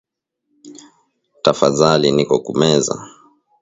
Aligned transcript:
Tafazali 1.43 2.07
niko 2.11 2.35
ku 2.45 2.51
meza 2.59 2.93